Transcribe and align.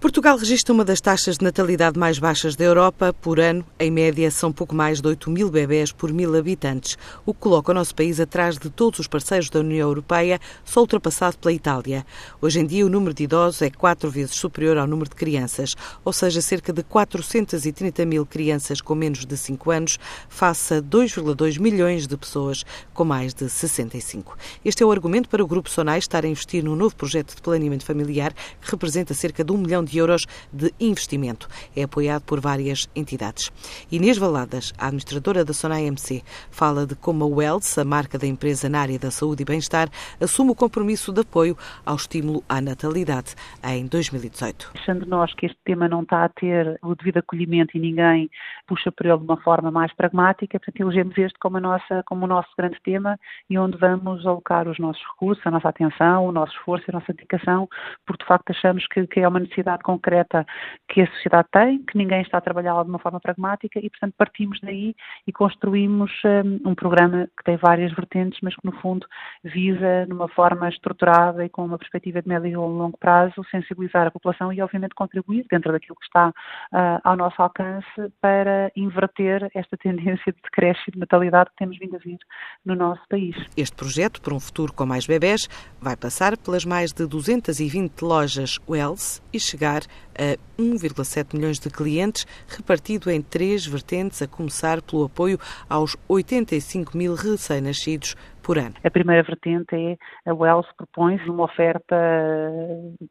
Portugal 0.00 0.38
registra 0.38 0.72
uma 0.72 0.84
das 0.84 1.00
taxas 1.00 1.38
de 1.38 1.44
natalidade 1.44 1.98
mais 1.98 2.20
baixas 2.20 2.54
da 2.54 2.64
Europa. 2.64 3.12
Por 3.12 3.40
ano, 3.40 3.66
em 3.80 3.90
média, 3.90 4.30
são 4.30 4.52
pouco 4.52 4.72
mais 4.72 5.00
de 5.00 5.08
8 5.08 5.28
mil 5.28 5.50
bebés 5.50 5.90
por 5.90 6.12
mil 6.12 6.36
habitantes, 6.36 6.96
o 7.26 7.34
que 7.34 7.40
coloca 7.40 7.72
o 7.72 7.74
nosso 7.74 7.96
país 7.96 8.20
atrás 8.20 8.56
de 8.56 8.70
todos 8.70 9.00
os 9.00 9.08
parceiros 9.08 9.50
da 9.50 9.58
União 9.58 9.88
Europeia, 9.88 10.38
só 10.64 10.82
ultrapassado 10.82 11.36
pela 11.38 11.52
Itália. 11.52 12.06
Hoje 12.40 12.60
em 12.60 12.64
dia, 12.64 12.86
o 12.86 12.88
número 12.88 13.12
de 13.12 13.24
idosos 13.24 13.60
é 13.60 13.70
quatro 13.70 14.08
vezes 14.08 14.36
superior 14.36 14.78
ao 14.78 14.86
número 14.86 15.10
de 15.10 15.16
crianças, 15.16 15.74
ou 16.04 16.12
seja, 16.12 16.40
cerca 16.40 16.72
de 16.72 16.84
430 16.84 18.06
mil 18.06 18.24
crianças 18.24 18.80
com 18.80 18.94
menos 18.94 19.26
de 19.26 19.36
5 19.36 19.68
anos, 19.72 19.98
face 20.28 20.74
a 20.74 20.80
2,2 20.80 21.58
milhões 21.58 22.06
de 22.06 22.16
pessoas 22.16 22.64
com 22.94 23.04
mais 23.04 23.34
de 23.34 23.50
65. 23.50 24.38
Este 24.64 24.80
é 24.80 24.86
o 24.86 24.92
argumento 24.92 25.28
para 25.28 25.42
o 25.42 25.46
Grupo 25.46 25.68
Sonai 25.68 25.98
estar 25.98 26.24
a 26.24 26.28
investir 26.28 26.62
num 26.62 26.76
novo 26.76 26.94
projeto 26.94 27.34
de 27.34 27.42
planeamento 27.42 27.84
familiar 27.84 28.32
que 28.32 28.70
representa 28.70 29.12
cerca 29.12 29.42
de 29.42 29.50
um 29.50 29.58
milhão 29.58 29.87
de 29.87 29.87
euros 29.96 30.26
de 30.52 30.72
investimento. 30.80 31.48
É 31.76 31.84
apoiado 31.84 32.22
por 32.22 32.40
várias 32.40 32.88
entidades. 32.94 33.50
Inês 33.90 34.18
Valadas, 34.18 34.72
a 34.78 34.86
administradora 34.86 35.44
da 35.44 35.52
Sonai 35.52 35.84
MC, 35.86 36.22
fala 36.50 36.86
de 36.86 36.94
como 36.94 37.24
a 37.24 37.26
Wells, 37.26 37.78
a 37.78 37.84
marca 37.84 38.18
da 38.18 38.26
empresa 38.26 38.68
na 38.68 38.80
área 38.80 38.98
da 38.98 39.10
saúde 39.10 39.42
e 39.42 39.46
bem-estar, 39.46 39.88
assume 40.20 40.50
o 40.50 40.54
compromisso 40.54 41.12
de 41.12 41.20
apoio 41.20 41.56
ao 41.84 41.96
estímulo 41.96 42.42
à 42.48 42.60
natalidade 42.60 43.34
em 43.64 43.86
2018. 43.86 44.72
Achando 44.74 45.06
nós 45.06 45.32
que 45.34 45.46
este 45.46 45.58
tema 45.64 45.88
não 45.88 46.02
está 46.02 46.24
a 46.24 46.28
ter 46.28 46.78
o 46.82 46.94
devido 46.94 47.18
acolhimento 47.18 47.76
e 47.76 47.80
ninguém 47.80 48.30
puxa 48.66 48.92
por 48.92 49.06
ele 49.06 49.18
de 49.18 49.24
uma 49.24 49.36
forma 49.38 49.70
mais 49.70 49.92
pragmática, 49.94 50.58
portanto, 50.58 50.80
elegemos 50.80 51.16
este 51.16 51.38
como, 51.38 51.56
a 51.56 51.60
nossa, 51.60 52.02
como 52.06 52.24
o 52.24 52.28
nosso 52.28 52.48
grande 52.56 52.78
tema 52.82 53.18
e 53.48 53.58
onde 53.58 53.76
vamos 53.78 54.26
alocar 54.26 54.68
os 54.68 54.78
nossos 54.78 55.02
recursos, 55.12 55.46
a 55.46 55.50
nossa 55.50 55.68
atenção, 55.68 56.26
o 56.26 56.32
nosso 56.32 56.52
esforço 56.52 56.84
e 56.88 56.90
a 56.90 56.98
nossa 56.98 57.12
dedicação, 57.12 57.68
porque 58.06 58.24
de 58.24 58.28
facto 58.28 58.50
achamos 58.50 58.86
que, 58.88 59.06
que 59.06 59.20
é 59.20 59.28
uma 59.28 59.40
necessidade 59.40 59.77
necessidade 59.78 59.82
concreta 59.82 60.46
que 60.88 61.02
a 61.02 61.06
sociedade 61.12 61.48
tem, 61.52 61.82
que 61.84 61.96
ninguém 61.96 62.22
está 62.22 62.38
a 62.38 62.40
trabalhá-la 62.40 62.82
de 62.82 62.90
uma 62.90 62.98
forma 62.98 63.20
pragmática 63.20 63.78
e, 63.78 63.88
portanto, 63.88 64.14
partimos 64.16 64.58
daí 64.62 64.94
e 65.26 65.32
construímos 65.32 66.10
um, 66.24 66.70
um 66.70 66.74
programa 66.74 67.28
que 67.36 67.44
tem 67.44 67.56
várias 67.56 67.92
vertentes, 67.92 68.38
mas 68.42 68.54
que, 68.54 68.64
no 68.64 68.72
fundo, 68.80 69.06
visa, 69.44 70.06
numa 70.06 70.28
forma 70.28 70.68
estruturada 70.68 71.44
e 71.44 71.48
com 71.48 71.64
uma 71.64 71.78
perspectiva 71.78 72.22
de 72.22 72.28
médio 72.28 72.48
e 72.48 72.56
longo 72.56 72.96
prazo, 72.98 73.44
sensibilizar 73.50 74.06
a 74.06 74.10
população 74.10 74.52
e, 74.52 74.60
obviamente, 74.60 74.94
contribuir 74.94 75.46
dentro 75.50 75.72
daquilo 75.72 75.96
que 75.96 76.06
está 76.06 76.28
uh, 76.28 77.00
ao 77.04 77.16
nosso 77.16 77.40
alcance 77.40 77.86
para 78.20 78.70
inverter 78.74 79.50
esta 79.54 79.76
tendência 79.78 80.32
de 80.32 80.40
decréscimo 80.42 80.94
de 80.94 81.00
natalidade 81.00 81.50
que 81.50 81.56
temos 81.56 81.78
vindo 81.78 81.96
a 81.96 81.98
vir 81.98 82.18
no 82.64 82.74
nosso 82.74 83.02
país. 83.08 83.36
Este 83.56 83.76
projeto, 83.76 84.20
por 84.22 84.32
um 84.32 84.40
futuro 84.40 84.72
com 84.72 84.86
mais 84.86 85.06
bebés, 85.06 85.48
vai 85.80 85.96
passar 85.96 86.36
pelas 86.36 86.64
mais 86.64 86.92
de 86.92 87.06
220 87.06 88.02
lojas 88.02 88.58
Wells 88.68 89.22
e 89.32 89.38
chegar 89.38 89.67
chegar 89.68 89.82
a 90.14 90.36
1,7 90.60 91.36
milhões 91.36 91.58
de 91.58 91.70
clientes, 91.70 92.26
repartido 92.48 93.10
em 93.10 93.20
três 93.22 93.66
vertentes, 93.66 94.22
a 94.22 94.26
começar 94.26 94.80
pelo 94.82 95.04
apoio 95.04 95.38
aos 95.68 95.96
85 96.08 96.96
mil 96.96 97.14
recém-nascidos 97.14 98.16
por 98.42 98.58
ano. 98.58 98.74
A 98.82 98.90
primeira 98.90 99.22
vertente 99.22 99.74
é 99.74 99.96
a 100.28 100.34
Wells 100.34 100.66
propõe 100.76 101.16
uma 101.28 101.44
oferta 101.44 101.96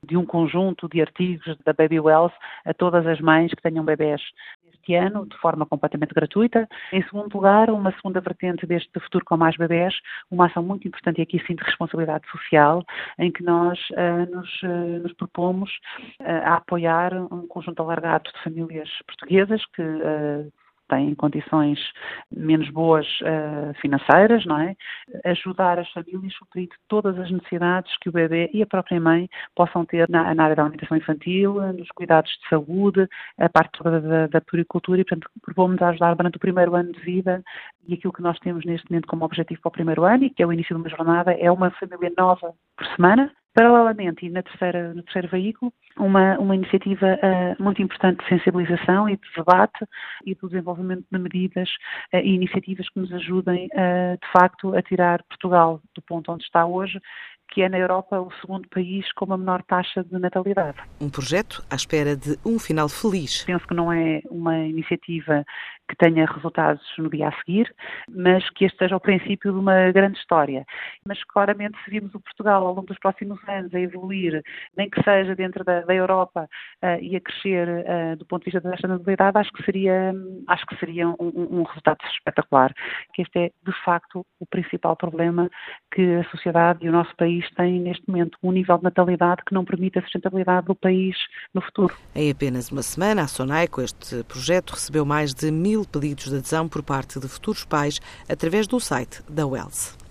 de 0.04 0.18
um 0.18 0.26
conjunto 0.26 0.90
de 0.90 1.00
artigos 1.00 1.56
da 1.64 1.74
Baby 1.74 2.00
Wells 2.00 2.34
a 2.66 2.74
todas 2.74 3.06
as 3.06 3.22
mães 3.22 3.52
que 3.52 3.62
tenham 3.62 3.86
bebés 3.86 4.22
ano, 4.96 5.26
de 5.26 5.38
forma 5.38 5.66
completamente 5.66 6.14
gratuita. 6.14 6.68
Em 6.92 7.04
segundo 7.04 7.34
lugar, 7.34 7.70
uma 7.70 7.92
segunda 7.94 8.22
vertente 8.22 8.66
deste 8.66 9.00
Futuro 9.00 9.26
com 9.26 9.38
Mais 9.38 9.56
Bebés, 9.56 9.94
uma 10.30 10.48
ação 10.48 10.64
muito 10.64 10.88
importante 10.88 11.20
e 11.20 11.22
aqui 11.22 11.42
sim 11.46 11.56
de 11.56 11.64
responsabilidade 11.64 12.28
social, 12.30 12.84
em 13.20 13.32
que 13.32 13.44
nós 13.44 13.80
uh, 13.92 14.36
nos, 14.36 14.62
uh, 14.64 15.02
nos, 15.02 15.14
propomos 15.14 15.70
uh, 16.22 16.44
a 16.46 16.56
apoiar 16.56 17.14
um 17.14 17.48
conjunto 17.48 17.82
alargado 17.82 18.32
de 18.32 18.44
famílias 18.44 18.90
portuguesas 19.06 19.66
que 19.68 19.82
têm 20.88 21.14
condições 21.16 21.80
menos 22.32 22.70
boas 22.70 23.06
uh, 23.22 23.74
financeiras, 23.82 24.46
não 24.46 24.60
é? 24.60 24.76
Ajudar 25.26 25.80
as 25.80 25.90
famílias 25.92 26.34
a 26.34 26.38
suprir 26.38 26.70
todas 26.88 27.18
as 27.20 27.32
necessidades 27.32 27.96
que 28.00 28.10
o 28.10 28.12
bebê 28.12 28.50
e 28.54 28.62
a 28.62 28.66
própria 28.66 29.00
mãe 29.00 29.30
possam 29.56 29.86
ter 29.86 30.10
na, 30.10 30.34
na 30.34 30.44
área 30.44 30.56
da 30.56 30.64
alimentação 30.64 30.98
infantil, 30.98 31.56
nos 31.74 31.90
cuidados 31.90 32.32
de 32.32 32.50
saúde, 32.50 33.08
a 33.38 33.50
parte 33.50 33.72
toda 33.78 34.02
da, 34.02 34.28
da 34.28 34.42
puricultura 34.42 35.02
e, 35.02 35.06
portanto, 35.06 35.30
propomos 35.42 35.82
ajudar 35.82 36.16
durante 36.16 36.38
o 36.38 36.40
primeiro 36.40 36.76
ano 36.76 36.92
de 36.92 37.00
vida 37.00 37.44
e 37.88 37.94
aquilo 37.94 38.14
que 38.14 38.22
nós 38.22 38.38
temos 38.40 38.66
neste 38.66 38.90
momento 38.90 39.08
como 39.08 39.26
objetivo 39.26 39.62
para 39.62 39.70
o 39.70 39.72
primeiro 39.72 40.04
ano 40.04 40.24
e 40.24 40.30
que 40.30 40.44
é 40.44 40.48
o 40.48 40.54
início 40.54 40.76
de 40.76 40.82
uma 40.82 40.90
jornada 40.90 41.32
é 41.34 41.52
uma 41.52 41.72
família 41.72 42.12
nova 42.18 42.54
por 42.76 42.88
semana, 42.96 43.32
Paralelamente, 43.58 44.24
e 44.24 44.30
na 44.30 44.44
terceira, 44.44 44.94
no 44.94 45.02
terceiro 45.02 45.30
veículo, 45.30 45.74
uma, 45.98 46.38
uma 46.38 46.56
iniciativa 46.56 47.16
uh, 47.16 47.64
muito 47.64 47.82
importante 47.82 48.22
de 48.22 48.30
sensibilização 48.30 49.10
e 49.10 49.18
de 49.18 49.28
debate 49.36 49.84
e 50.28 50.36
do 50.36 50.48
desenvolvimento 50.48 51.04
de 51.12 51.18
medidas 51.18 51.68
uh, 52.14 52.18
e 52.18 52.36
iniciativas 52.36 52.88
que 52.88 53.00
nos 53.00 53.12
ajudem, 53.12 53.66
uh, 53.74 54.16
de 54.24 54.32
facto, 54.32 54.76
a 54.76 54.82
tirar 54.84 55.24
Portugal 55.24 55.82
do 55.96 56.04
ponto 56.04 56.32
onde 56.32 56.44
está 56.44 56.68
hoje 56.68 57.02
que 57.50 57.62
é 57.62 57.70
na 57.70 57.78
Europa 57.78 58.20
o 58.20 58.32
segundo 58.42 58.68
país 58.70 59.12
com 59.14 59.34
a 59.34 59.38
menor 59.38 59.64
taxa 59.64 60.04
de 60.04 60.18
natalidade. 60.20 60.78
Um 61.00 61.10
projeto 61.10 61.64
à 61.70 61.76
espera 61.76 62.16
de 62.16 62.38
um 62.46 62.60
final 62.60 62.90
feliz. 62.90 63.44
Penso 63.46 63.68
que 63.68 63.74
não 63.74 63.92
é 63.92 64.22
uma 64.30 64.58
iniciativa 64.60 65.46
que 65.88 65.96
tenha 65.96 66.26
resultados 66.26 66.84
no 66.98 67.10
dia 67.10 67.30
a 67.30 67.32
seguir, 67.40 67.74
mas 68.10 68.48
que 68.52 68.66
este 68.66 68.78
seja 68.78 68.96
o 68.96 69.00
princípio 69.00 69.54
de 69.54 69.58
uma 69.58 69.92
grande 69.92 70.20
história. 70.20 70.66
Mas 71.06 71.24
claramente, 71.24 71.78
se 71.84 71.90
virmos 71.90 72.14
o 72.14 72.20
Portugal 72.20 72.66
ao 72.66 72.74
longo 72.74 72.88
dos 72.88 73.00
próximos 73.00 73.40
anos 73.48 73.74
a 73.74 73.80
evoluir, 73.80 74.44
nem 74.76 74.90
que 74.90 75.02
seja 75.02 75.34
dentro 75.36 75.64
da, 75.64 75.82
da 75.82 75.96
Europa 75.96 76.50
uh, 76.84 77.02
e 77.02 77.16
a 77.16 77.22
crescer 77.22 77.68
uh, 77.68 78.18
do 78.18 78.26
ponto 78.26 78.44
de 78.44 78.52
vista 78.52 78.62
da 78.62 78.76
natalidade, 78.88 79.38
acho 79.38 79.52
que 79.54 79.64
seria, 79.64 80.14
acho 80.48 80.66
que 80.66 80.78
seria 80.78 81.08
um, 81.08 81.16
um 81.20 81.64
resultado 81.64 82.00
espetacular. 82.12 82.74
Que 83.14 83.22
este 83.22 83.40
é, 83.40 83.52
de 83.66 83.84
facto, 83.86 84.26
o 84.40 84.46
principal 84.46 84.96
problema 84.96 85.50
que 85.94 86.16
a 86.16 86.30
sociedade 86.30 86.86
e 86.86 86.90
o 86.90 86.92
nosso 86.92 87.16
país 87.16 87.37
país 87.38 87.50
tem 87.56 87.80
neste 87.80 88.04
momento 88.08 88.38
um 88.42 88.52
nível 88.52 88.78
de 88.78 88.84
natalidade 88.84 89.42
que 89.46 89.54
não 89.54 89.64
permite 89.64 90.00
a 90.00 90.02
sustentabilidade 90.02 90.68
do 90.68 90.76
país 90.76 91.16
no 91.54 91.62
futuro. 91.62 91.96
Em 92.16 92.32
apenas 92.32 92.72
uma 92.72 92.82
semana, 92.82 93.24
a 93.24 93.28
SONAI, 93.28 93.68
com 93.68 93.82
este 93.82 94.24
projeto, 94.24 94.72
recebeu 94.72 95.06
mais 95.06 95.34
de 95.34 95.52
mil 95.52 95.86
pedidos 95.86 96.30
de 96.30 96.38
adesão 96.38 96.68
por 96.68 96.84
parte 96.84 97.20
de 97.20 97.28
futuros 97.28 97.66
pais 97.66 98.00
através 98.30 98.68
do 98.68 98.80
site 98.80 99.22
da 99.30 99.46
Wells. 99.46 100.07